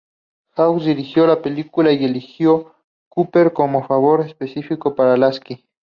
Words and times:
Hawks 0.55 0.83
dirigió 0.85 1.27
la 1.27 1.43
película 1.43 1.91
y 1.91 2.03
eligió 2.05 2.59
a 2.69 2.73
Cooper 3.07 3.53
como 3.53 3.85
favor 3.85 4.21
específico 4.21 4.95
para 4.95 5.15
Lasky. 5.15 5.63